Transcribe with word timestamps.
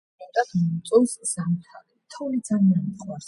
ყველაზე 0.21 0.27
მეტად 0.27 0.55
მომწონს 0.61 1.13
ზამთარი, 1.35 1.95
თოვლი 2.17 2.43
ძალიან 2.51 2.83
მიყვარს 2.89 3.19